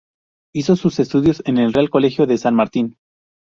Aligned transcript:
Hizo 0.55 0.75
sus 0.77 0.99
estudios 0.99 1.43
en 1.45 1.59
el 1.59 1.73
Real 1.73 1.91
Colegio 1.91 2.25
de 2.25 2.39
San 2.39 2.55
Martín. 2.55 2.97